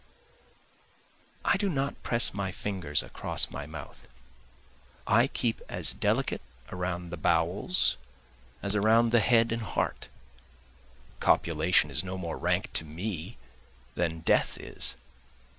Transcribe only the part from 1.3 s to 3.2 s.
I do not press my fingers